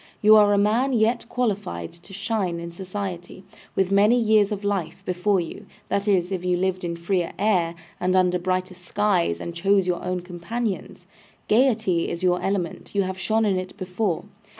[0.19, 3.43] You are a man yet qualified to shine in society,
[3.75, 7.75] with many years of life before you; that is, if you lived in freer air,
[7.99, 11.05] and under brighter skies, and chose your own companions.
[11.47, 14.23] Gaiety is your element, you have shone in it before.